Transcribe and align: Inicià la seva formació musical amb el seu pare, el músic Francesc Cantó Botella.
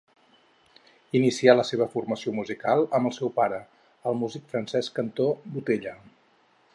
Inicià 1.19 1.53
la 1.57 1.65
seva 1.71 1.87
formació 1.91 2.33
musical 2.39 2.81
amb 2.99 3.11
el 3.11 3.15
seu 3.19 3.31
pare, 3.37 3.61
el 4.13 4.19
músic 4.25 4.51
Francesc 4.55 4.97
Cantó 5.01 5.29
Botella. 5.59 5.95